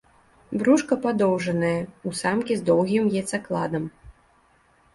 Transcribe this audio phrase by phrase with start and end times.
[0.61, 1.75] Брушка падоўжанае,
[2.11, 3.89] у самкі з доўгім яйцакладам.